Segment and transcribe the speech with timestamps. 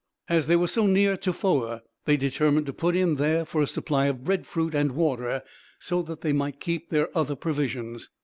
[0.27, 4.07] As they were so near Tofoa they determined to put in there for a supply
[4.07, 5.43] of breadfruit and water,
[5.77, 8.09] so that they might keep their other provisions.